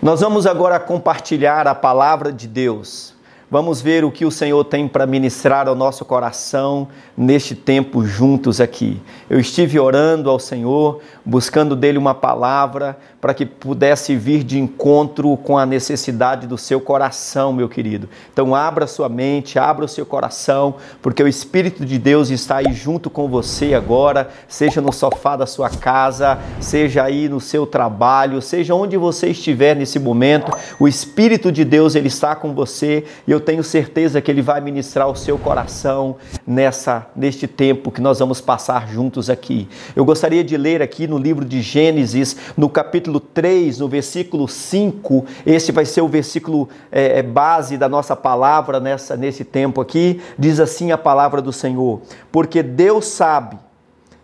[0.00, 3.12] Nós vamos agora compartilhar a palavra de Deus.
[3.50, 6.86] Vamos ver o que o Senhor tem para ministrar ao nosso coração
[7.16, 9.00] neste tempo juntos aqui.
[9.30, 15.34] Eu estive orando ao Senhor, buscando dele uma palavra para que pudesse vir de encontro
[15.38, 18.08] com a necessidade do seu coração, meu querido.
[18.30, 22.72] Então abra sua mente, abra o seu coração, porque o Espírito de Deus está aí
[22.74, 28.42] junto com você agora, seja no sofá da sua casa, seja aí no seu trabalho,
[28.42, 33.32] seja onde você estiver nesse momento, o Espírito de Deus ele está com você e
[33.32, 38.00] eu eu tenho certeza que ele vai ministrar o seu coração nessa neste tempo que
[38.00, 39.68] nós vamos passar juntos aqui.
[39.94, 45.24] Eu gostaria de ler aqui no livro de Gênesis, no capítulo 3, no versículo 5.
[45.46, 50.20] Esse vai ser o versículo é, é, base da nossa palavra nessa, nesse tempo aqui.
[50.36, 52.00] Diz assim a palavra do Senhor:
[52.32, 53.56] Porque Deus sabe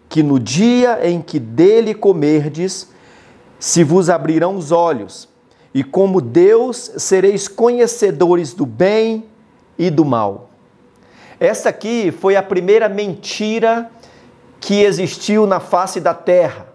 [0.09, 2.91] que no dia em que dele comerdes,
[3.61, 5.33] se vos abrirão os olhos
[5.75, 9.25] e como Deus sereis conhecedores do bem
[9.77, 10.51] e do mal.
[11.41, 13.91] Essa aqui foi a primeira mentira
[14.61, 16.69] que existiu na face da terra.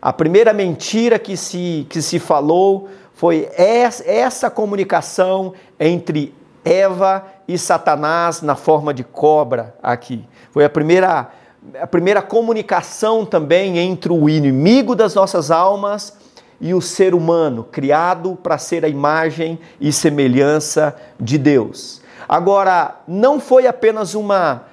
[0.00, 6.32] A primeira mentira que se, que se falou foi essa comunicação entre
[6.64, 10.24] Eva e Satanás na forma de cobra aqui.
[10.52, 11.30] Foi a primeira,
[11.78, 16.16] a primeira comunicação também entre o inimigo das nossas almas
[16.60, 22.02] e o ser humano, criado para ser a imagem e semelhança de Deus.
[22.28, 24.64] Agora, não foi apenas uma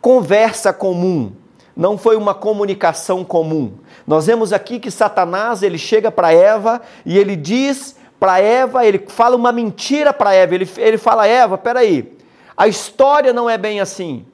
[0.00, 1.32] conversa comum,
[1.76, 3.72] não foi uma comunicação comum.
[4.06, 9.04] Nós vemos aqui que Satanás, ele chega para Eva e ele diz para Eva, ele
[9.06, 12.16] fala uma mentira para Eva, ele, ele fala, Eva, peraí,
[12.56, 14.26] a história não é bem assim.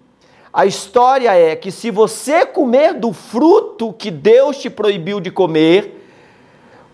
[0.50, 5.94] A história é que se você comer do fruto que Deus te proibiu de comer,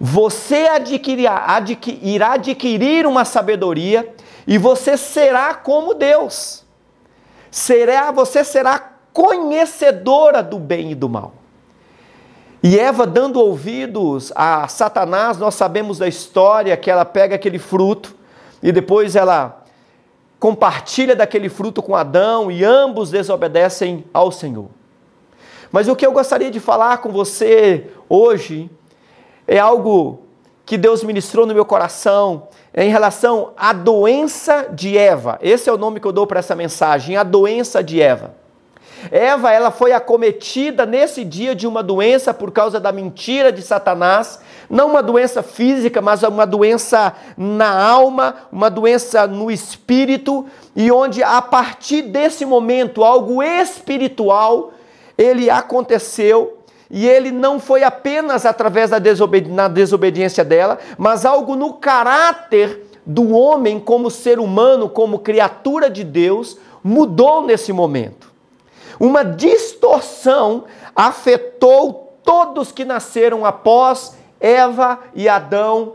[0.02, 4.14] você adquirirá, adqu, irá adquirir uma sabedoria
[4.46, 6.64] e você será como Deus.
[7.50, 11.34] Será, você será conhecedora do bem e do mal.
[12.62, 18.16] E Eva, dando ouvidos a Satanás, nós sabemos da história que ela pega aquele fruto
[18.62, 19.64] e depois ela
[20.38, 24.68] compartilha daquele fruto com Adão e ambos desobedecem ao Senhor.
[25.70, 28.70] Mas o que eu gostaria de falar com você hoje
[29.46, 30.20] é algo
[30.64, 35.38] que Deus ministrou no meu coração é em relação à doença de Eva.
[35.42, 38.36] Esse é o nome que eu dou para essa mensagem, a doença de Eva.
[39.10, 44.40] Eva, ela foi acometida nesse dia de uma doença por causa da mentira de Satanás,
[44.68, 50.46] não uma doença física, mas uma doença na alma, uma doença no espírito,
[50.76, 54.72] e onde a partir desse momento algo espiritual
[55.16, 56.59] ele aconteceu
[56.90, 62.86] e ele não foi apenas através da desobedi na desobediência dela, mas algo no caráter
[63.06, 68.30] do homem como ser humano, como criatura de Deus, mudou nesse momento.
[68.98, 70.64] Uma distorção
[70.94, 75.94] afetou todos que nasceram após Eva e Adão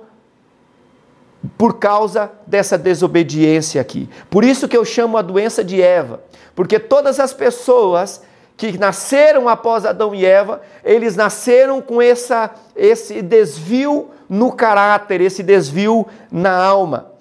[1.57, 4.09] por causa dessa desobediência aqui.
[4.29, 6.21] Por isso que eu chamo a doença de Eva,
[6.55, 8.23] porque todas as pessoas
[8.57, 15.43] que nasceram após Adão e Eva, eles nasceram com essa, esse desvio no caráter, esse
[15.43, 17.11] desvio na alma.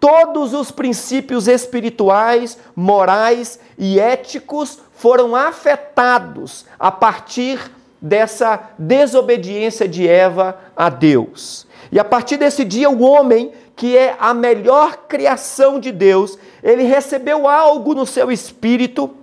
[0.00, 7.70] Todos os princípios espirituais, morais e éticos foram afetados a partir
[8.00, 11.66] dessa desobediência de Eva a Deus.
[11.92, 16.84] E a partir desse dia, o homem, que é a melhor criação de Deus, ele
[16.84, 19.14] recebeu algo no seu espírito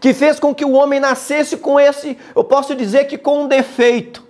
[0.00, 3.48] que fez com que o homem nascesse com esse, eu posso dizer que com um
[3.48, 4.24] defeito.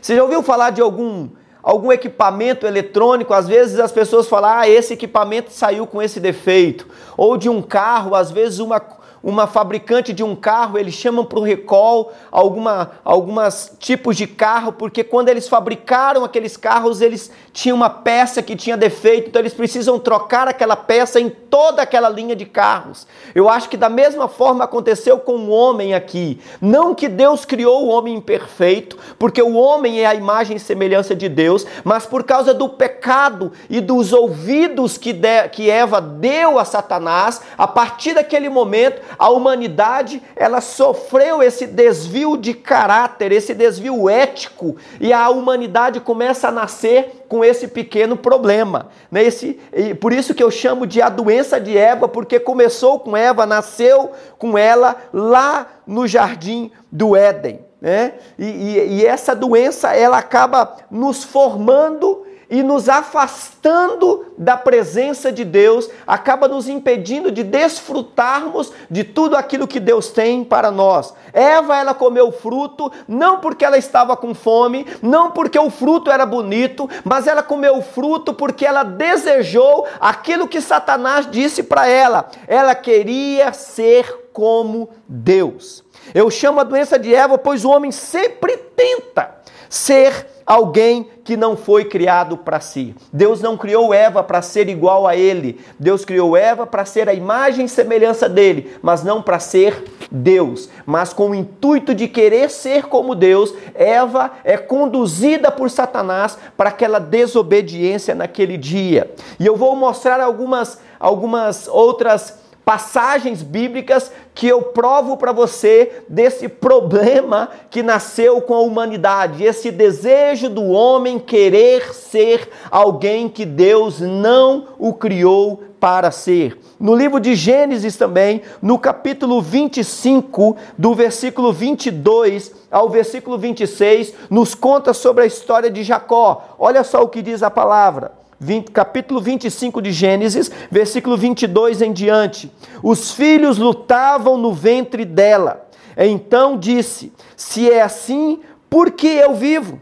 [0.00, 1.28] Você já ouviu falar de algum
[1.62, 6.88] algum equipamento eletrônico, às vezes as pessoas falam: "Ah, esse equipamento saiu com esse defeito".
[7.16, 8.80] Ou de um carro, às vezes uma
[9.22, 14.72] uma fabricante de um carro, eles chamam para o recall alguma, algumas tipos de carro,
[14.72, 19.52] porque quando eles fabricaram aqueles carros, eles tinham uma peça que tinha defeito, então eles
[19.52, 23.06] precisam trocar aquela peça em toda aquela linha de carros.
[23.34, 26.40] Eu acho que da mesma forma aconteceu com o homem aqui.
[26.60, 31.14] Não que Deus criou o homem imperfeito, porque o homem é a imagem e semelhança
[31.14, 36.58] de Deus, mas por causa do pecado e dos ouvidos que, de, que Eva deu
[36.58, 43.54] a Satanás, a partir daquele momento, a humanidade ela sofreu esse desvio de caráter, esse
[43.54, 48.88] desvio ético, e a humanidade começa a nascer com esse pequeno problema.
[49.10, 49.24] Né?
[49.24, 49.60] Esse,
[50.00, 54.10] por isso que eu chamo de a doença de Eva, porque começou com Eva, nasceu
[54.38, 57.60] com ela lá no jardim do Éden.
[57.80, 58.14] Né?
[58.38, 62.19] E, e, e essa doença ela acaba nos formando
[62.50, 69.68] e nos afastando da presença de Deus, acaba nos impedindo de desfrutarmos de tudo aquilo
[69.68, 71.14] que Deus tem para nós.
[71.32, 76.10] Eva, ela comeu o fruto não porque ela estava com fome, não porque o fruto
[76.10, 81.86] era bonito, mas ela comeu o fruto porque ela desejou aquilo que Satanás disse para
[81.86, 82.28] ela.
[82.48, 85.84] Ela queria ser como Deus.
[86.12, 89.40] Eu chamo a doença de Eva, pois o homem sempre tenta
[89.70, 92.92] ser alguém que não foi criado para si.
[93.12, 95.60] Deus não criou Eva para ser igual a ele.
[95.78, 100.68] Deus criou Eva para ser a imagem e semelhança dele, mas não para ser Deus.
[100.84, 106.70] Mas com o intuito de querer ser como Deus, Eva é conduzida por Satanás para
[106.70, 109.14] aquela desobediência naquele dia.
[109.38, 112.38] E eu vou mostrar algumas algumas outras
[112.70, 119.72] passagens bíblicas que eu provo para você desse problema que nasceu com a humanidade, esse
[119.72, 126.60] desejo do homem querer ser alguém que Deus não o criou para ser.
[126.78, 134.54] No livro de Gênesis também, no capítulo 25, do versículo 22 ao versículo 26, nos
[134.54, 136.54] conta sobre a história de Jacó.
[136.56, 138.19] Olha só o que diz a palavra.
[138.40, 142.50] 20, capítulo 25 de Gênesis, versículo 22 em diante.
[142.82, 145.68] Os filhos lutavam no ventre dela.
[145.94, 148.40] Então disse: Se é assim,
[148.70, 149.78] por que eu vivo?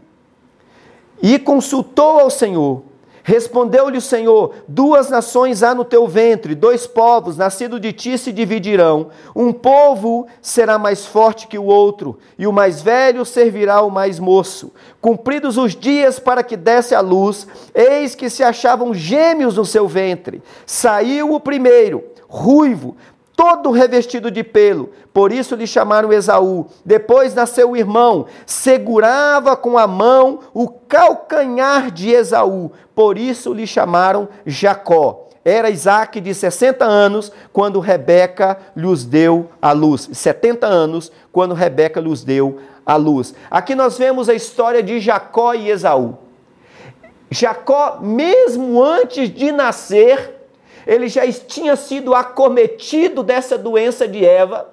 [1.21, 2.83] E consultou ao Senhor.
[3.29, 8.31] Respondeu-lhe o Senhor: Duas nações há no teu ventre, dois povos, nascidos de ti, se
[8.31, 9.11] dividirão.
[9.35, 14.17] Um povo será mais forte que o outro, e o mais velho servirá ao mais
[14.17, 14.73] moço.
[14.99, 17.45] Cumpridos os dias para que desse a luz,
[17.75, 20.41] eis que se achavam gêmeos no seu ventre.
[20.65, 22.97] Saiu o primeiro, ruivo,
[23.39, 26.67] todo revestido de pelo, por isso lhe chamaram Esaú.
[26.83, 33.65] Depois nasceu o irmão, segurava com a mão o calcanhar de Esaú, por isso lhe
[33.65, 35.29] chamaram Jacó.
[35.45, 40.09] Era Isaac de 60 anos quando Rebeca lhes deu a luz.
[40.11, 43.33] 70 anos quando Rebeca lhes deu a luz.
[43.49, 46.17] Aqui nós vemos a história de Jacó e Esaú.
[47.31, 50.38] Jacó, mesmo antes de nascer,
[50.89, 54.67] ele já tinha sido acometido dessa doença de Eva,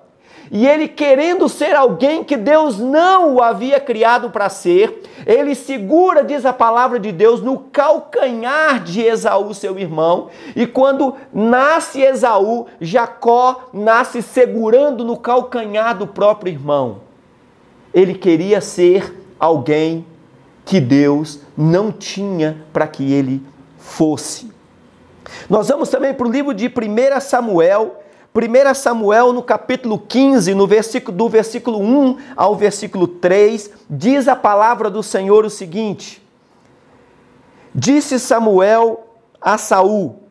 [0.51, 6.25] e ele querendo ser alguém que Deus não o havia criado para ser, ele segura,
[6.25, 12.67] diz a palavra de Deus, no calcanhar de Esaú, seu irmão, e quando nasce Esaú,
[12.81, 17.01] Jacó nasce segurando no calcanhar do próprio irmão.
[17.93, 20.07] Ele queria ser alguém
[20.65, 23.43] que Deus não tinha para que ele
[23.77, 24.56] fosse.
[25.49, 28.03] Nós vamos também para o livro de 1 Samuel,
[28.35, 34.37] 1 Samuel no capítulo 15, no versículo, do versículo 1 ao versículo 3, diz a
[34.37, 36.23] palavra do Senhor o seguinte:
[37.75, 39.07] Disse Samuel
[39.41, 40.25] a Saul: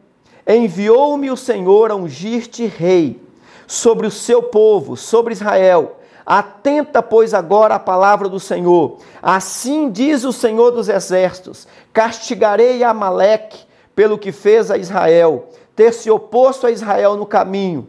[0.48, 3.20] Enviou-me o Senhor a ungir-te rei
[3.66, 6.00] sobre o seu povo, sobre Israel.
[6.24, 8.98] Atenta, pois, agora a palavra do Senhor.
[9.22, 13.65] Assim diz o Senhor dos exércitos: Castigarei Amaleque
[13.96, 17.88] pelo que fez a Israel, ter se oposto a Israel no caminho,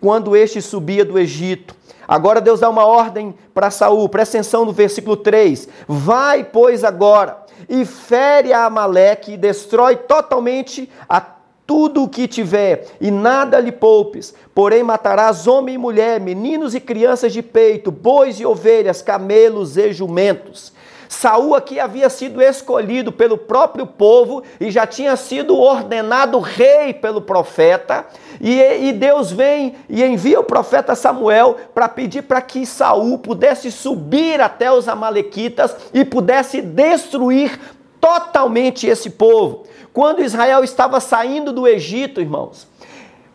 [0.00, 1.74] quando este subia do Egito.
[2.06, 7.42] Agora Deus dá uma ordem para Saul, presta atenção no versículo 3: Vai, pois, agora
[7.68, 11.20] e fere a Amaleque e destrói totalmente a
[11.64, 14.34] tudo o que tiver, e nada lhe poupes.
[14.54, 19.92] Porém, matarás homem e mulher, meninos e crianças de peito, bois e ovelhas, camelos e
[19.92, 20.72] jumentos.
[21.12, 27.20] Saul aqui havia sido escolhido pelo próprio povo e já tinha sido ordenado rei pelo
[27.20, 28.06] profeta.
[28.40, 33.70] E, e Deus vem e envia o profeta Samuel para pedir para que Saul pudesse
[33.70, 37.60] subir até os amalequitas e pudesse destruir
[38.00, 39.64] totalmente esse povo.
[39.92, 42.66] Quando Israel estava saindo do Egito, irmãos,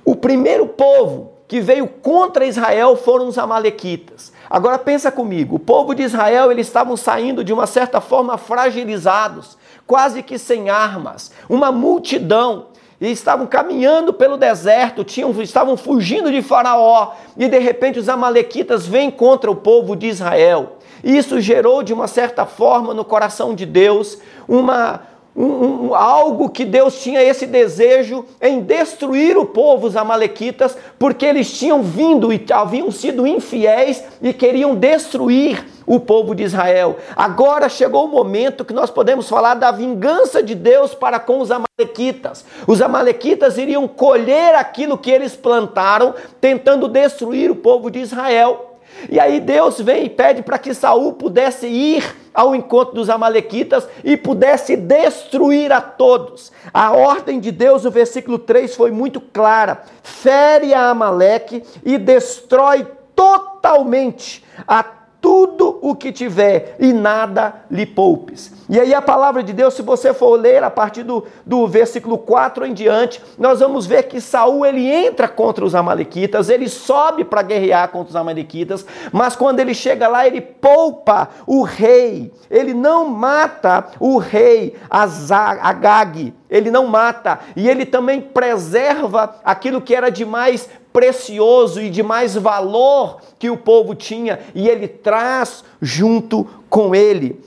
[0.03, 4.33] o primeiro povo que veio contra Israel foram os amalequitas.
[4.49, 9.57] Agora pensa comigo, o povo de Israel, eles estavam saindo de uma certa forma fragilizados,
[9.85, 12.67] quase que sem armas, uma multidão,
[12.99, 18.87] e estavam caminhando pelo deserto, tinham, estavam fugindo de Faraó, e de repente os amalequitas
[18.87, 20.77] vêm contra o povo de Israel.
[21.03, 25.01] Isso gerou de uma certa forma no coração de Deus uma
[25.37, 31.27] um, um, algo que Deus tinha esse desejo em destruir o povo, os Amalequitas, porque
[31.27, 36.97] eles tinham vindo e haviam sido infiéis e queriam destruir o povo de Israel.
[37.15, 41.51] Agora chegou o momento que nós podemos falar da vingança de Deus para com os
[41.51, 42.43] Amalequitas.
[42.65, 48.76] Os Amalequitas iriam colher aquilo que eles plantaram, tentando destruir o povo de Israel.
[49.09, 53.87] E aí Deus vem e pede para que Saul pudesse ir ao encontro dos amalequitas
[54.03, 56.51] e pudesse destruir a todos.
[56.73, 62.87] A ordem de Deus, o versículo 3 foi muito clara: fere a Amaleque e destrói
[63.15, 64.83] totalmente a
[65.21, 68.51] tudo o que tiver e nada lhe poupes.
[68.69, 72.17] E aí a palavra de Deus, se você for ler a partir do, do versículo
[72.17, 77.23] 4 em diante, nós vamos ver que Saul ele entra contra os amalequitas, ele sobe
[77.23, 82.73] para guerrear contra os amalequitas, mas quando ele chega lá, ele poupa o rei, ele
[82.73, 90.09] não mata o rei Agag, ele não mata, e ele também preserva aquilo que era
[90.09, 96.43] de mais precioso e de mais valor que o povo tinha e ele traz junto
[96.71, 97.39] com ele.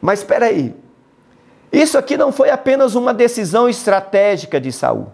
[0.00, 0.72] Mas espera aí.
[1.72, 5.08] Isso aqui não foi apenas uma decisão estratégica de Saul.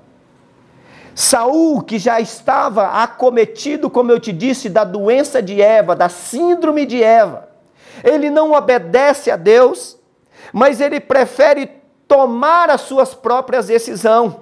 [1.15, 6.85] Saul, que já estava acometido, como eu te disse, da doença de Eva, da síndrome
[6.85, 7.49] de Eva,
[8.05, 9.99] ele não obedece a Deus,
[10.53, 11.71] mas ele prefere
[12.07, 14.35] tomar as suas próprias decisões.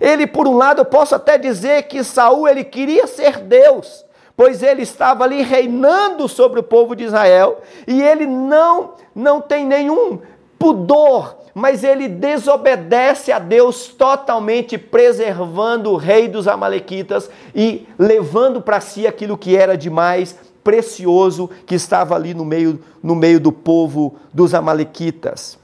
[0.00, 4.04] Ele, por um lado, eu posso até dizer que Saul ele queria ser Deus,
[4.36, 9.64] pois ele estava ali reinando sobre o povo de Israel, e ele não não tem
[9.64, 10.20] nenhum
[10.58, 18.80] pudor, mas ele desobedece a Deus totalmente, preservando o rei dos amalequitas e levando para
[18.80, 23.52] si aquilo que era de mais precioso que estava ali no meio, no meio do
[23.52, 25.58] povo dos amalequitas.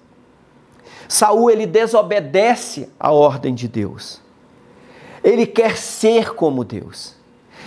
[1.08, 4.21] Saul ele desobedece a ordem de Deus.
[5.22, 7.14] Ele quer ser como Deus.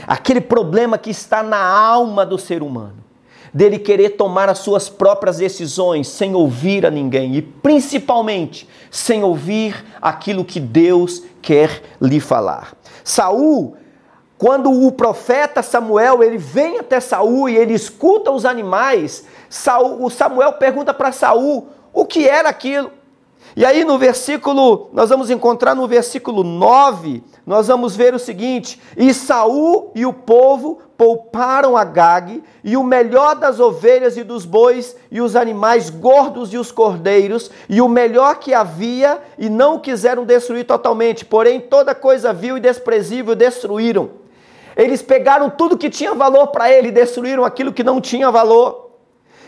[0.05, 3.03] Aquele problema que está na alma do ser humano,
[3.53, 9.85] dele querer tomar as suas próprias decisões sem ouvir a ninguém e principalmente sem ouvir
[10.01, 12.75] aquilo que Deus quer lhe falar.
[13.03, 13.77] Saul,
[14.37, 20.09] quando o profeta Samuel, ele vem até Saul e ele escuta os animais, Saul, o
[20.09, 22.91] Samuel pergunta para Saul o que era aquilo.
[23.57, 28.81] E aí no versículo, nós vamos encontrar no versículo 9, nós vamos ver o seguinte:
[28.97, 34.43] E Saul e o povo pouparam a Gag, e o melhor das ovelhas e dos
[34.43, 39.79] bois, e os animais gordos e os cordeiros, e o melhor que havia, e não
[39.79, 44.09] quiseram destruir totalmente, porém toda coisa vil e desprezível destruíram.
[44.75, 48.84] Eles pegaram tudo que tinha valor para ele destruíram aquilo que não tinha valor.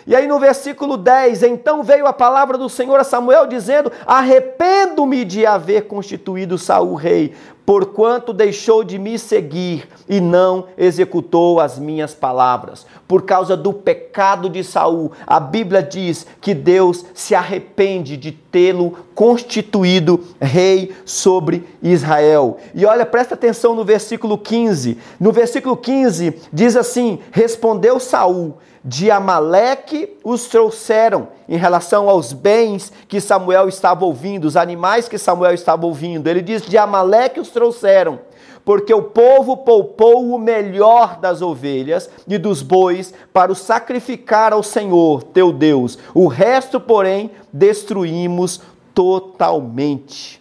[0.08, 5.26] E aí no versículo 10, então veio a palavra do Senhor a Samuel dizendo: Arrependo-me
[5.26, 7.36] de haver constituído Saul rei,
[7.68, 12.86] porquanto deixou de me seguir e não executou as minhas palavras.
[13.06, 18.98] Por causa do pecado de Saul, a Bíblia diz que Deus se arrepende de tê-lo
[19.14, 22.58] constituído rei sobre Israel.
[22.74, 24.98] E olha, presta atenção no versículo 15.
[25.20, 28.56] No versículo 15 diz assim: Respondeu Saul:
[28.88, 35.18] de Amaleque os trouxeram em relação aos bens que Samuel estava ouvindo, os animais que
[35.18, 36.28] Samuel estava ouvindo.
[36.28, 38.20] Ele diz: de Amaleque os trouxeram,
[38.64, 44.62] porque o povo poupou o melhor das ovelhas e dos bois para o sacrificar ao
[44.62, 45.98] Senhor teu Deus.
[46.14, 48.62] O resto, porém, destruímos
[48.94, 50.40] totalmente.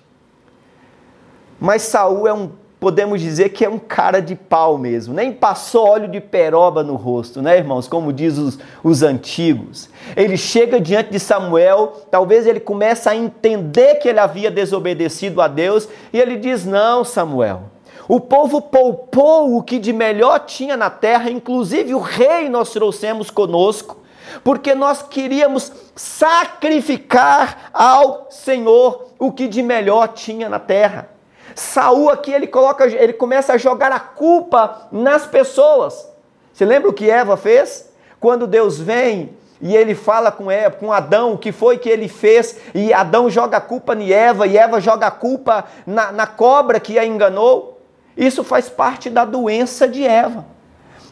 [1.59, 5.15] Mas Saul é um podemos dizer que é um cara de pau mesmo.
[5.15, 7.89] Nem passou óleo de peroba no rosto, né, irmãos?
[7.89, 9.89] Como diz os, os antigos.
[10.17, 15.49] Ele chega diante de Samuel, talvez ele comece a entender que ele havia desobedecido a
[15.49, 17.65] Deus, e ele diz: Não, Samuel.
[18.09, 23.31] O povo poupou o que de melhor tinha na terra, inclusive o rei nós trouxemos
[23.31, 23.99] conosco,
[24.45, 31.16] porque nós queríamos sacrificar ao Senhor o que de melhor tinha na terra.
[31.57, 36.09] Saul aqui ele coloca, ele começa a jogar a culpa nas pessoas.
[36.53, 37.91] Você lembra o que Eva fez?
[38.21, 42.09] Quando Deus vem e ele fala com Eva, com Adão, o que foi que ele
[42.09, 46.27] fez, e Adão joga a culpa em Eva, e Eva joga a culpa na, na
[46.27, 47.81] cobra que a enganou.
[48.15, 50.45] Isso faz parte da doença de Eva.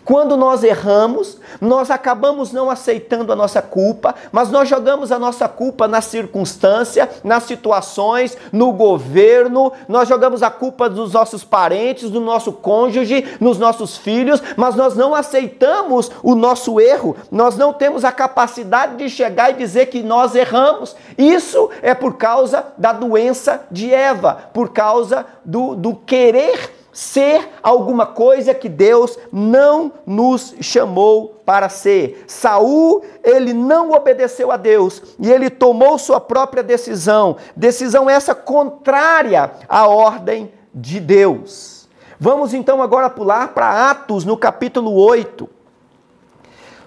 [0.05, 5.49] Quando nós erramos, nós acabamos não aceitando a nossa culpa, mas nós jogamos a nossa
[5.49, 12.21] culpa na circunstância, nas situações, no governo, nós jogamos a culpa dos nossos parentes, do
[12.21, 18.05] nosso cônjuge, nos nossos filhos, mas nós não aceitamos o nosso erro, nós não temos
[18.05, 20.95] a capacidade de chegar e dizer que nós erramos.
[21.17, 28.07] Isso é por causa da doença de Eva, por causa do, do querer ser alguma
[28.07, 32.25] coisa que Deus não nos chamou para ser.
[32.29, 39.51] Saul, ele não obedeceu a Deus e ele tomou sua própria decisão, decisão essa contrária
[39.69, 41.89] à ordem de Deus.
[42.19, 45.51] Vamos então agora pular para Atos no capítulo 8.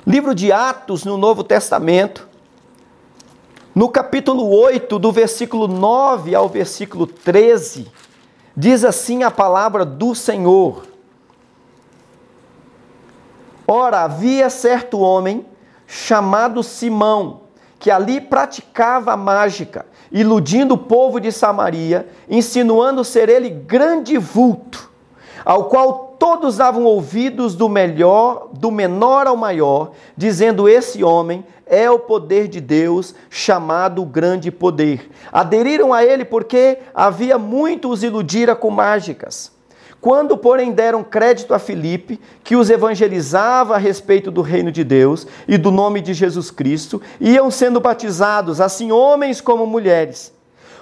[0.07, 2.29] Livro de Atos, no Novo Testamento,
[3.75, 7.91] no capítulo 8, do versículo 9 ao versículo 13,
[8.57, 10.87] diz assim a palavra do Senhor:
[13.67, 15.45] Ora, havia certo homem
[15.85, 17.41] chamado Simão,
[17.77, 24.91] que ali praticava mágica, iludindo o povo de Samaria, insinuando ser ele grande vulto,
[25.45, 31.89] ao qual todos davam ouvidos do melhor, do menor ao maior, dizendo: Esse homem é
[31.89, 35.09] o poder de Deus, chamado grande poder.
[35.31, 39.51] Aderiram a ele porque havia muito os iludira com mágicas.
[39.99, 45.25] Quando, porém, deram crédito a Filipe, que os evangelizava a respeito do reino de Deus
[45.47, 50.36] e do nome de Jesus Cristo, iam sendo batizados, assim homens como mulheres.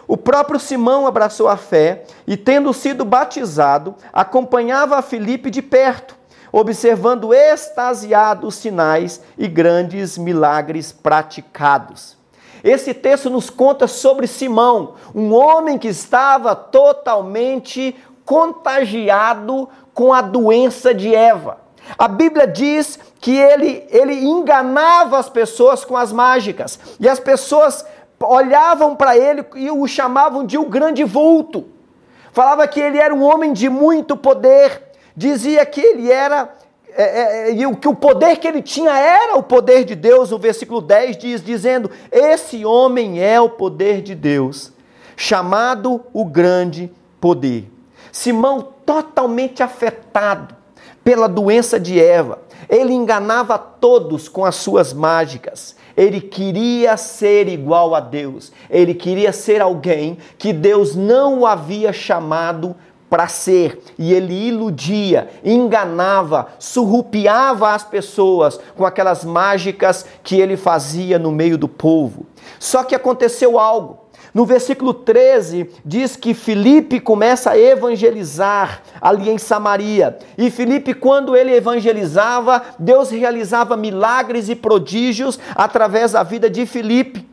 [0.08, 6.16] O próprio Simão abraçou a fé e, tendo sido batizado, acompanhava Filipe de perto,
[6.52, 12.16] observando extasiado os sinais e grandes milagres praticados.
[12.64, 20.94] Esse texto nos conta sobre Simão, um homem que estava totalmente contagiado com a doença
[20.94, 21.60] de Eva.
[21.98, 27.86] A Bíblia diz que ele, ele enganava as pessoas com as mágicas, e as pessoas
[28.22, 31.66] olhavam para ele e o chamavam de o grande vulto.
[32.32, 34.82] Falava que ele era um homem de muito poder,
[35.16, 36.50] dizia que ele era
[36.98, 39.96] é, é, é e o, que o poder que ele tinha era o poder de
[39.96, 40.32] Deus.
[40.32, 44.72] O versículo 10 diz: dizendo: Esse homem é o poder de Deus,
[45.16, 47.72] chamado o grande poder.
[48.12, 50.56] Simão, totalmente afetado
[51.04, 55.76] pela doença de Eva, ele enganava todos com as suas mágicas.
[55.96, 58.52] Ele queria ser igual a Deus.
[58.70, 62.76] Ele queria ser alguém que Deus não o havia chamado
[63.10, 63.82] para ser.
[63.98, 71.58] E ele iludia, enganava, surrupiava as pessoas com aquelas mágicas que ele fazia no meio
[71.58, 72.26] do povo.
[72.60, 74.05] Só que aconteceu algo.
[74.36, 80.18] No versículo 13, diz que Filipe começa a evangelizar ali em Samaria.
[80.38, 87.26] E Filipe, quando ele evangelizava, Deus realizava milagres e prodígios através da vida de Filipe.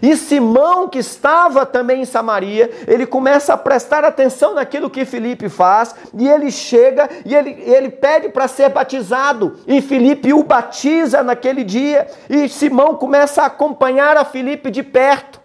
[0.00, 5.48] E Simão, que estava também em Samaria, ele começa a prestar atenção naquilo que Filipe
[5.48, 11.24] faz, e ele chega e ele, ele pede para ser batizado, e Filipe o batiza
[11.24, 15.35] naquele dia, e Simão começa a acompanhar a Filipe de perto.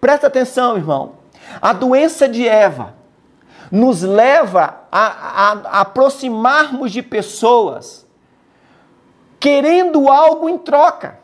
[0.00, 1.12] Presta atenção, irmão.
[1.60, 2.94] A doença de Eva
[3.70, 8.06] nos leva a, a, a aproximarmos de pessoas
[9.38, 11.18] querendo algo em troca.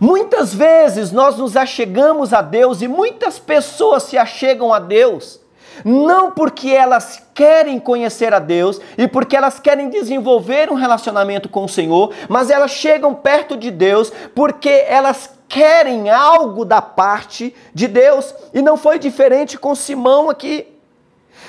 [0.00, 5.40] Muitas vezes nós nos achegamos a Deus e muitas pessoas se achegam a Deus
[5.84, 11.64] não porque elas querem conhecer a Deus e porque elas querem desenvolver um relacionamento com
[11.64, 17.88] o Senhor, mas elas chegam perto de Deus porque elas querem algo da parte de
[17.88, 18.34] Deus.
[18.52, 20.66] E não foi diferente com Simão aqui.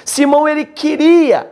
[0.05, 1.51] Simão ele queria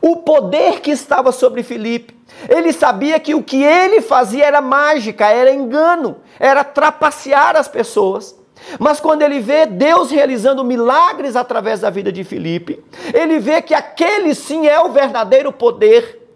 [0.00, 2.16] o poder que estava sobre Filipe.
[2.48, 8.36] Ele sabia que o que ele fazia era mágica, era engano, era trapacear as pessoas.
[8.78, 12.82] Mas quando ele vê Deus realizando milagres através da vida de Filipe,
[13.14, 16.28] ele vê que aquele sim é o verdadeiro poder.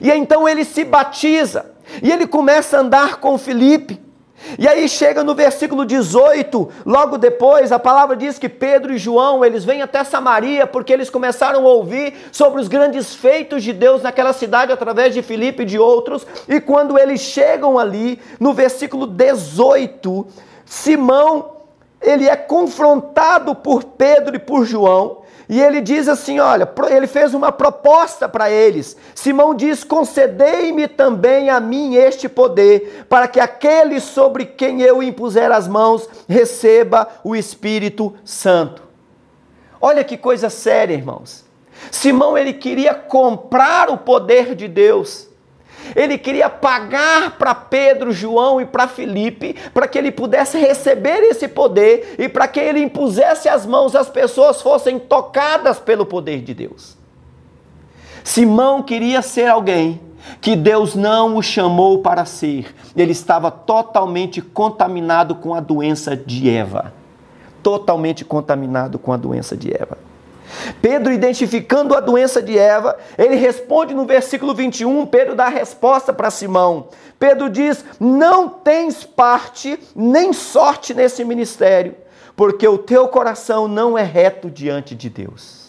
[0.00, 4.05] E então ele se batiza e ele começa a andar com Filipe.
[4.58, 9.44] E aí chega no versículo 18, logo depois, a palavra diz que Pedro e João,
[9.44, 14.02] eles vêm até Samaria porque eles começaram a ouvir sobre os grandes feitos de Deus
[14.02, 16.26] naquela cidade através de Filipe e de outros.
[16.48, 20.26] E quando eles chegam ali, no versículo 18,
[20.64, 21.56] Simão,
[22.00, 27.32] ele é confrontado por Pedro e por João, e ele diz assim: olha, ele fez
[27.32, 28.96] uma proposta para eles.
[29.14, 35.52] Simão diz: concedei-me também a mim este poder, para que aquele sobre quem eu impuser
[35.52, 38.82] as mãos receba o Espírito Santo.
[39.80, 41.44] Olha que coisa séria, irmãos.
[41.90, 45.28] Simão ele queria comprar o poder de Deus.
[45.94, 51.48] Ele queria pagar para Pedro, João e para Felipe para que ele pudesse receber esse
[51.48, 56.54] poder e para que ele impusesse as mãos as pessoas fossem tocadas pelo poder de
[56.54, 56.96] Deus.
[58.24, 60.00] Simão queria ser alguém
[60.40, 62.74] que Deus não o chamou para ser.
[62.96, 66.92] Ele estava totalmente contaminado com a doença de Eva.
[67.62, 69.98] Totalmente contaminado com a doença de Eva.
[70.80, 76.12] Pedro, identificando a doença de Eva, ele responde no versículo 21, Pedro dá a resposta
[76.12, 76.88] para Simão.
[77.18, 81.94] Pedro diz: Não tens parte nem sorte nesse ministério,
[82.34, 85.66] porque o teu coração não é reto diante de Deus.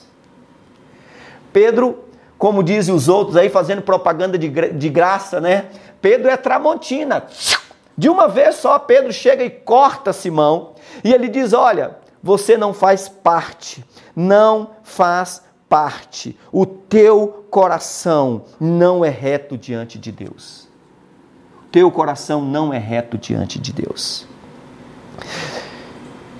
[1.51, 2.03] Pedro,
[2.37, 5.65] como dizem os outros aí, fazendo propaganda de, de graça, né?
[6.01, 7.25] Pedro é Tramontina.
[7.97, 12.73] De uma vez só, Pedro chega e corta Simão e ele diz: Olha, você não
[12.73, 16.37] faz parte, não faz parte.
[16.51, 20.67] O teu coração não é reto diante de Deus.
[21.65, 24.27] O teu coração não é reto diante de Deus.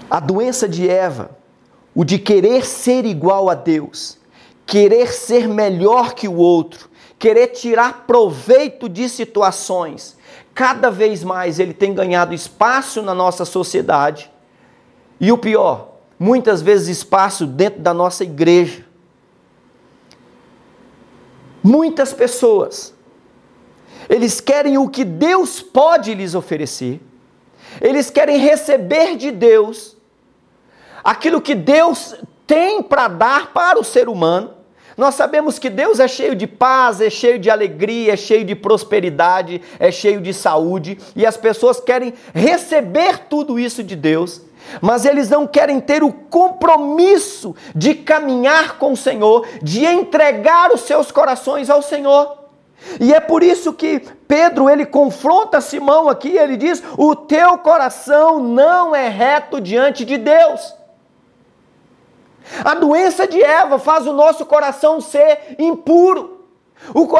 [0.10, 1.32] A doença de Eva,
[1.94, 4.18] o de querer ser igual a Deus,
[4.66, 10.18] querer ser melhor que o outro, querer tirar proveito de situações,
[10.54, 14.32] cada vez mais ele tem ganhado espaço na nossa sociedade.
[15.20, 18.86] E o pior, muitas vezes espaço dentro da nossa igreja.
[21.64, 22.94] Muitas pessoas,
[24.08, 27.02] eles querem o que Deus pode lhes oferecer,
[27.82, 29.98] eles querem receber de Deus
[31.04, 34.54] aquilo que Deus tem para dar para o ser humano,
[34.96, 38.56] nós sabemos que Deus é cheio de paz, é cheio de alegria, é cheio de
[38.56, 44.42] prosperidade, é cheio de saúde, e as pessoas querem receber tudo isso de Deus,
[44.82, 50.82] mas eles não querem ter o compromisso de caminhar com o Senhor, de entregar os
[50.82, 52.38] seus corações ao Senhor.
[53.00, 58.40] E é por isso que Pedro ele confronta Simão aqui, ele diz: "O teu coração
[58.40, 60.76] não é reto diante de Deus".
[62.64, 66.46] A doença de Eva faz o nosso coração ser impuro.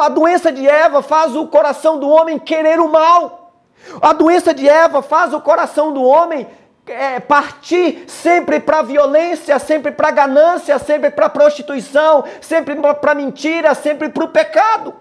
[0.00, 3.52] A doença de Eva faz o coração do homem querer o mal.
[4.00, 6.46] A doença de Eva faz o coração do homem
[6.88, 14.08] é, partir sempre para violência, sempre para ganância, sempre para prostituição, sempre para mentira, sempre
[14.08, 14.94] para o pecado.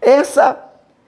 [0.00, 0.58] Essa,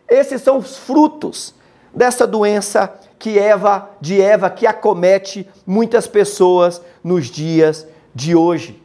[0.09, 1.55] esses são os frutos
[1.93, 8.83] dessa doença que Eva, de Eva, que acomete muitas pessoas nos dias de hoje.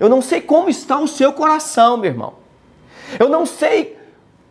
[0.00, 2.34] Eu não sei como está o seu coração, meu irmão.
[3.18, 3.98] Eu não sei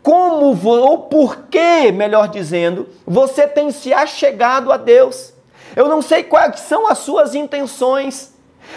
[0.02, 5.34] como ou por que, melhor dizendo, você tem se achegado a Deus.
[5.78, 8.34] Eu não sei quais são as suas intenções,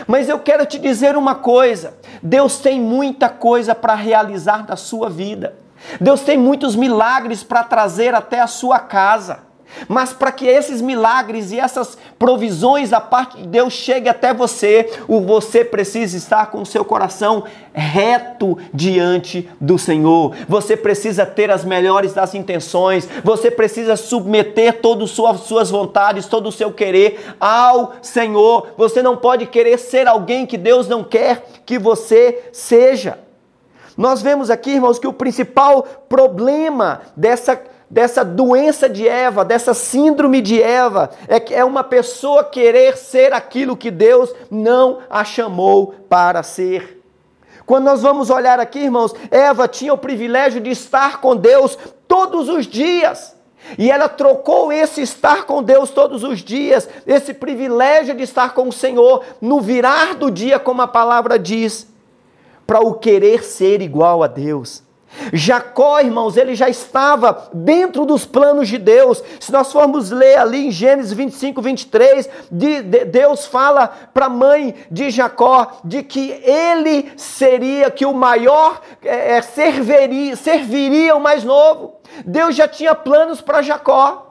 [0.06, 5.08] mas eu quero te dizer uma coisa: Deus tem muita coisa para realizar na sua
[5.08, 5.56] vida.
[5.98, 9.38] Deus tem muitos milagres para trazer até a sua casa.
[9.88, 14.90] Mas para que esses milagres e essas provisões da parte de Deus cheguem até você,
[15.08, 20.34] o você precisa estar com o seu coração reto diante do Senhor.
[20.48, 23.08] Você precisa ter as melhores das intenções.
[23.24, 28.68] Você precisa submeter todas as suas vontades, todo o seu querer ao Senhor.
[28.76, 33.18] Você não pode querer ser alguém que Deus não quer que você seja.
[33.96, 40.40] Nós vemos aqui, irmãos, que o principal problema dessa dessa doença de Eva, dessa síndrome
[40.40, 45.94] de Eva, é que é uma pessoa querer ser aquilo que Deus não a chamou
[46.08, 47.02] para ser.
[47.66, 51.76] Quando nós vamos olhar aqui, irmãos, Eva tinha o privilégio de estar com Deus
[52.06, 53.36] todos os dias.
[53.76, 58.68] E ela trocou esse estar com Deus todos os dias, esse privilégio de estar com
[58.68, 61.86] o Senhor, no virar do dia, como a palavra diz,
[62.66, 64.82] para o querer ser igual a Deus.
[65.32, 69.22] Jacó, irmãos, ele já estava dentro dos planos de Deus.
[69.38, 74.30] Se nós formos ler ali em Gênesis 25, 23, de, de, Deus fala para a
[74.30, 81.20] mãe de Jacó de que ele seria, que o maior é, é serviria, serviria o
[81.20, 81.96] mais novo.
[82.24, 84.29] Deus já tinha planos para Jacó.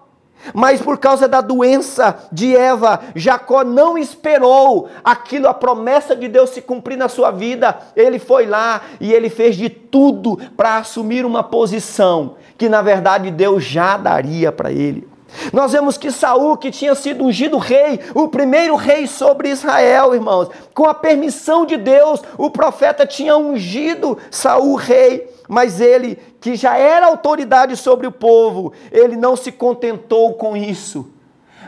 [0.53, 6.51] Mas por causa da doença de Eva, Jacó não esperou aquilo, a promessa de Deus
[6.51, 7.77] se cumprir na sua vida.
[7.95, 13.31] Ele foi lá e ele fez de tudo para assumir uma posição que na verdade
[13.31, 15.07] Deus já daria para ele.
[15.53, 20.49] Nós vemos que Saul, que tinha sido ungido rei, o primeiro rei sobre Israel, irmãos,
[20.73, 26.77] com a permissão de Deus, o profeta tinha ungido Saul rei, mas ele, que já
[26.77, 31.09] era autoridade sobre o povo, ele não se contentou com isso,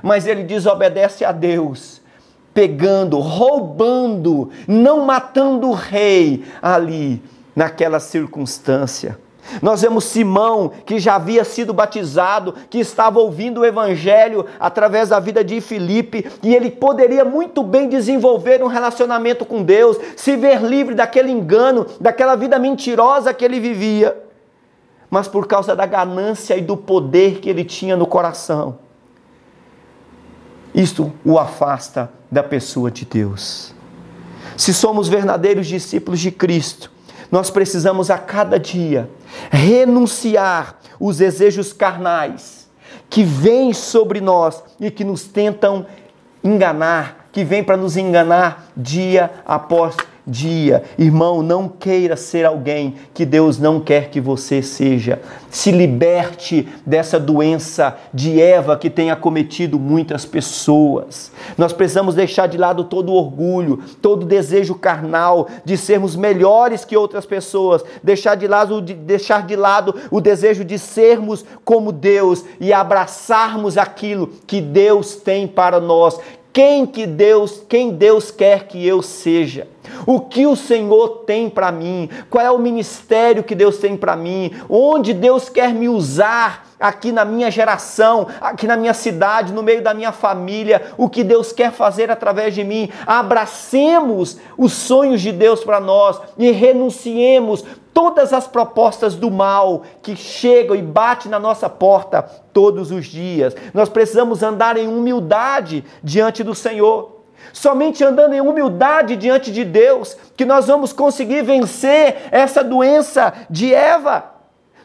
[0.04, 2.00] mas ele desobedece a Deus,
[2.54, 7.24] pegando, roubando, não matando o rei ali,
[7.56, 9.18] naquela circunstância.
[9.62, 15.20] Nós vemos Simão, que já havia sido batizado, que estava ouvindo o evangelho através da
[15.20, 20.62] vida de Filipe, e ele poderia muito bem desenvolver um relacionamento com Deus, se ver
[20.62, 24.16] livre daquele engano, daquela vida mentirosa que ele vivia.
[25.10, 28.80] Mas por causa da ganância e do poder que ele tinha no coração,
[30.74, 33.76] isto o afasta da pessoa de Deus.
[34.56, 36.92] Se somos verdadeiros discípulos de Cristo,
[37.32, 39.10] nós precisamos a cada dia
[39.50, 42.70] renunciar os desejos carnais
[43.10, 45.86] que vêm sobre nós e que nos tentam
[46.44, 50.84] enganar, que vêm para nos enganar dia após dia.
[50.98, 55.22] Irmão, não queira ser alguém que Deus não quer que você seja.
[55.50, 61.32] Se liberte dessa doença de Eva que tem acometido muitas pessoas.
[61.58, 67.26] Nós precisamos deixar de lado todo orgulho, todo desejo carnal de sermos melhores que outras
[67.26, 73.78] pessoas, deixar de lado, deixar de lado o desejo de sermos como Deus e abraçarmos
[73.78, 76.20] aquilo que Deus tem para nós
[76.54, 79.68] quem que Deus, quem Deus quer que eu seja.
[80.06, 82.10] O que o Senhor tem para mim?
[82.30, 84.52] Qual é o ministério que Deus tem para mim?
[84.70, 89.84] Onde Deus quer me usar aqui na minha geração, aqui na minha cidade, no meio
[89.84, 90.94] da minha família?
[90.98, 92.90] O que Deus quer fazer através de mim?
[93.06, 100.16] Abracemos os sonhos de Deus para nós e renunciemos todas as propostas do mal que
[100.16, 102.22] chegam e batem na nossa porta
[102.54, 103.56] todos os dias.
[103.74, 107.21] Nós precisamos andar em humildade diante do Senhor.
[107.54, 113.74] Somente andando em humildade diante de Deus que nós vamos conseguir vencer essa doença de
[113.74, 114.32] Eva.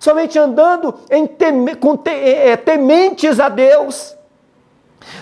[0.00, 4.16] Somente andando em teme, com te, é, é, tementes a Deus.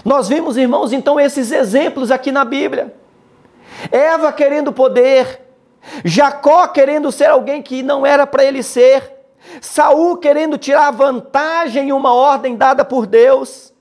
[0.04, 2.94] Nós vimos, irmãos, então esses exemplos aqui na Bíblia.
[3.90, 5.42] Eva querendo poder,
[6.04, 9.12] Jacó querendo ser alguém que não era para ele ser,
[9.60, 13.73] Saul querendo tirar vantagem em uma ordem dada por Deus,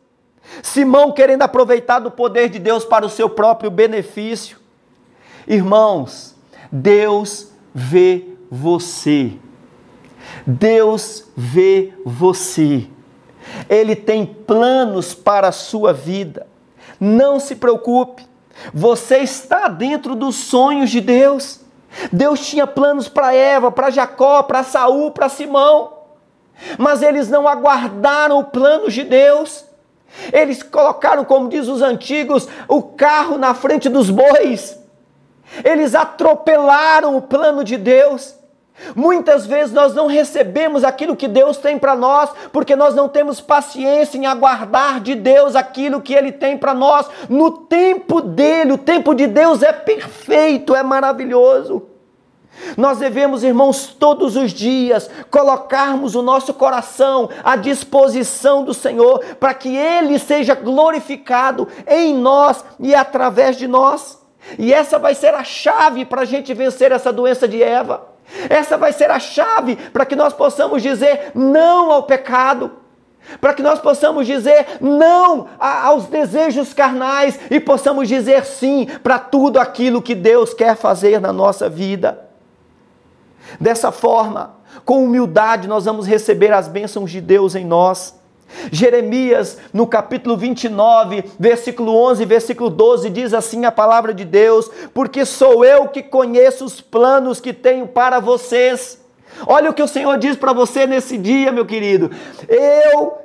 [0.61, 4.57] Simão querendo aproveitar do poder de Deus para o seu próprio benefício.
[5.47, 6.35] Irmãos,
[6.71, 9.33] Deus vê você.
[10.45, 12.87] Deus vê você.
[13.69, 16.47] Ele tem planos para a sua vida.
[16.99, 18.25] Não se preocupe.
[18.73, 21.61] Você está dentro dos sonhos de Deus.
[22.11, 25.93] Deus tinha planos para Eva, para Jacó, para Saul, para Simão.
[26.77, 29.65] Mas eles não aguardaram o plano de Deus.
[30.31, 34.79] Eles colocaram, como diz os antigos, o carro na frente dos bois.
[35.63, 38.35] Eles atropelaram o plano de Deus.
[38.95, 43.39] Muitas vezes nós não recebemos aquilo que Deus tem para nós, porque nós não temos
[43.39, 48.73] paciência em aguardar de Deus aquilo que Ele tem para nós no tempo dele.
[48.73, 51.92] O tempo de Deus é perfeito, é maravilhoso.
[52.77, 59.53] Nós devemos, irmãos, todos os dias colocarmos o nosso coração à disposição do Senhor, para
[59.53, 64.21] que Ele seja glorificado em nós e através de nós.
[64.57, 68.07] E essa vai ser a chave para a gente vencer essa doença de Eva.
[68.49, 72.71] Essa vai ser a chave para que nós possamos dizer não ao pecado,
[73.39, 79.59] para que nós possamos dizer não aos desejos carnais e possamos dizer sim para tudo
[79.59, 82.32] aquilo que Deus quer fazer na nossa vida.
[83.59, 88.15] Dessa forma, com humildade, nós vamos receber as bênçãos de Deus em nós.
[88.71, 95.25] Jeremias, no capítulo 29, versículo 11, versículo 12, diz assim a palavra de Deus: Porque
[95.25, 99.01] sou eu que conheço os planos que tenho para vocês.
[99.47, 102.11] Olha o que o Senhor diz para você nesse dia, meu querido.
[102.47, 103.17] Eu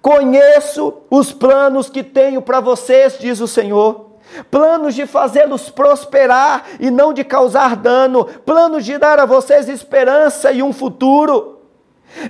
[0.00, 4.11] conheço os planos que tenho para vocês, diz o Senhor
[4.50, 10.52] planos de fazê-los prosperar e não de causar dano, planos de dar a vocês esperança
[10.52, 11.60] e um futuro.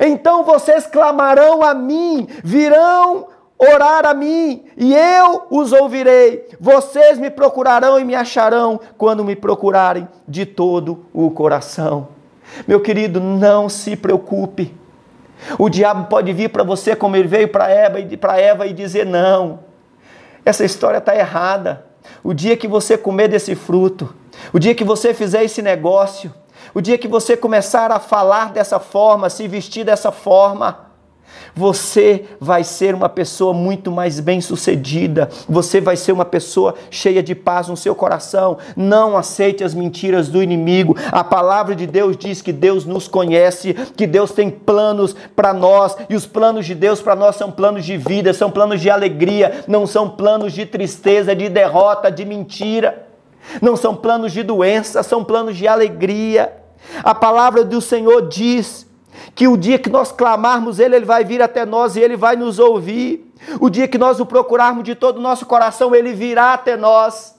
[0.01, 6.49] Então vocês clamarão a mim, virão orar a mim, e eu os ouvirei.
[6.59, 12.09] Vocês me procurarão e me acharão quando me procurarem de todo o coração.
[12.67, 14.75] Meu querido, não se preocupe.
[15.59, 17.99] O diabo pode vir para você como ele veio para Eva,
[18.39, 19.61] Eva e dizer: não,
[20.45, 21.92] essa história está errada.
[22.23, 24.15] O dia que você comer desse fruto,
[24.53, 26.33] o dia que você fizer esse negócio,
[26.75, 30.92] o dia que você começar a falar dessa forma, se vestir dessa forma,
[31.55, 37.35] você vai ser uma pessoa muito mais bem-sucedida, você vai ser uma pessoa cheia de
[37.35, 38.59] paz no seu coração.
[38.77, 40.97] Não aceite as mentiras do inimigo.
[41.11, 45.97] A palavra de Deus diz que Deus nos conhece, que Deus tem planos para nós,
[46.09, 49.65] e os planos de Deus para nós são planos de vida, são planos de alegria,
[49.69, 53.07] não são planos de tristeza, de derrota, de mentira.
[53.61, 56.53] Não são planos de doença, são planos de alegria.
[57.03, 58.87] A palavra do Senhor diz
[59.35, 62.37] que o dia que nós clamarmos Ele, Ele vai vir até nós e Ele vai
[62.37, 63.33] nos ouvir.
[63.61, 67.35] O dia que nós o procurarmos de todo o nosso coração, Ele virá até nós.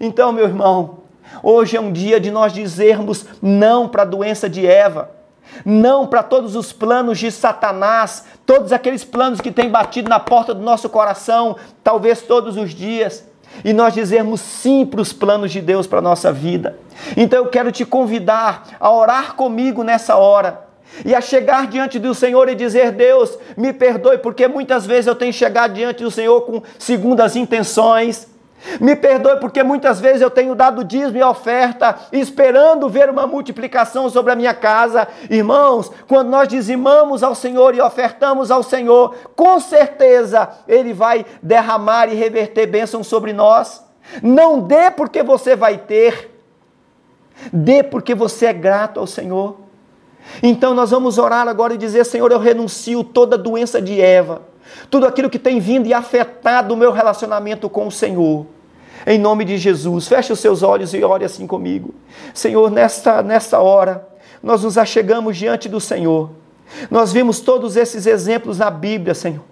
[0.00, 0.98] Então, meu irmão,
[1.42, 5.10] hoje é um dia de nós dizermos não para a doença de Eva,
[5.64, 10.52] não para todos os planos de Satanás, todos aqueles planos que têm batido na porta
[10.52, 13.24] do nosso coração, talvez todos os dias
[13.64, 16.78] e nós dizermos sim para os planos de Deus para a nossa vida.
[17.16, 20.65] Então eu quero te convidar a orar comigo nessa hora
[21.04, 25.14] e a chegar diante do Senhor e dizer: Deus, me perdoe, porque muitas vezes eu
[25.14, 28.28] tenho chegado diante do Senhor com segundas intenções.
[28.80, 34.08] Me perdoe porque muitas vezes eu tenho dado dízimo e oferta, esperando ver uma multiplicação
[34.08, 35.06] sobre a minha casa.
[35.30, 42.08] Irmãos, quando nós dizimamos ao Senhor e ofertamos ao Senhor, com certeza Ele vai derramar
[42.08, 43.84] e reverter bênçãos sobre nós.
[44.22, 46.30] Não dê porque você vai ter,
[47.52, 49.65] dê porque você é grato ao Senhor.
[50.42, 54.42] Então nós vamos orar agora e dizer: Senhor, eu renuncio toda doença de Eva,
[54.90, 58.46] tudo aquilo que tem vindo e afetado o meu relacionamento com o Senhor.
[59.06, 61.94] Em nome de Jesus, feche os seus olhos e ore assim comigo.
[62.34, 64.06] Senhor, nesta, nesta hora,
[64.42, 66.30] nós nos achegamos diante do Senhor.
[66.90, 69.44] Nós vimos todos esses exemplos na Bíblia, Senhor,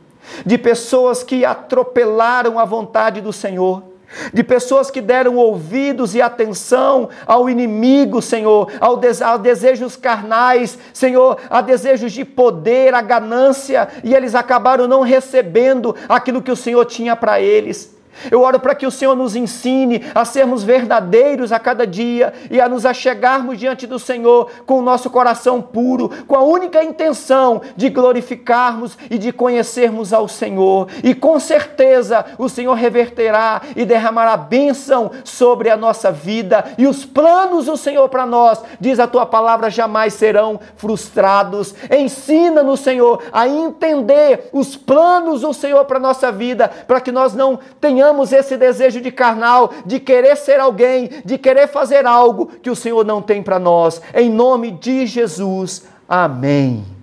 [0.45, 3.94] de pessoas que atropelaram a vontade do Senhor
[4.33, 10.79] de pessoas que deram ouvidos e atenção ao inimigo, Senhor, ao des a desejos carnais,
[10.93, 16.57] Senhor, a desejos de poder, a ganância, e eles acabaram não recebendo aquilo que o
[16.57, 17.94] Senhor tinha para eles.
[18.31, 22.61] Eu oro para que o Senhor nos ensine a sermos verdadeiros a cada dia e
[22.61, 27.63] a nos achegarmos diante do Senhor com o nosso coração puro, com a única intenção
[27.77, 30.89] de glorificarmos e de conhecermos ao Senhor.
[31.03, 37.05] E com certeza o Senhor reverterá e derramará bênção sobre a nossa vida e os
[37.05, 41.75] planos do Senhor para nós, diz a tua palavra, jamais serão frustrados.
[41.91, 47.35] Ensina-nos, Senhor, a entender os planos do Senhor para a nossa vida, para que nós
[47.35, 52.47] não tenhamos tenhamos esse desejo de carnal, de querer ser alguém, de querer fazer algo
[52.63, 54.01] que o Senhor não tem para nós.
[54.15, 55.87] Em nome de Jesus.
[56.07, 56.94] Amém.